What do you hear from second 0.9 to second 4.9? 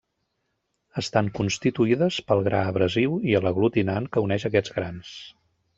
Estan constituïdes pel gra abrasiu i l'aglutinant que uneix aquests